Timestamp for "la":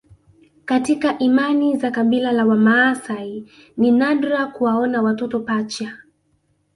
2.31-2.45